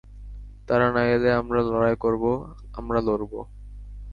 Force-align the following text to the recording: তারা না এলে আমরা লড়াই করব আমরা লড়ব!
তারা 0.67 0.87
না 0.95 1.01
এলে 1.15 1.29
আমরা 1.33 1.59
লড়াই 1.63 1.95
করব 1.95 2.23
আমরা 2.73 2.99
লড়ব! 3.01 3.33